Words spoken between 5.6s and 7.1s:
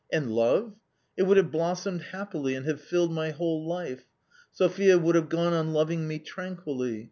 loving me tranquilly.